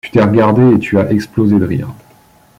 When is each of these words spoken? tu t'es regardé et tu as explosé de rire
tu 0.03 0.09
t'es 0.09 0.23
regardé 0.23 0.63
et 0.73 0.79
tu 0.79 0.97
as 0.97 1.11
explosé 1.11 1.59
de 1.59 1.65
rire 1.65 1.93